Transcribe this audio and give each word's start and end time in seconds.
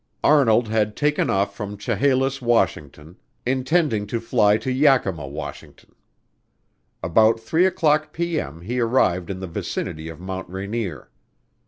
Arnold 0.23 0.67
had 0.67 0.95
taken 0.95 1.29
off 1.29 1.55
from 1.55 1.77
Chehalis, 1.77 2.41
Washington, 2.41 3.17
intending 3.45 4.07
to 4.07 4.19
fly 4.19 4.57
to 4.57 4.71
Yakima, 4.71 5.27
Washington. 5.27 5.93
About 7.03 7.37
3:00P.M. 7.37 8.61
he 8.61 8.79
arrived 8.79 9.29
in 9.29 9.41
the 9.41 9.45
vicinity 9.47 10.09
of 10.09 10.19
Mount 10.19 10.49
Rainier. 10.49 11.11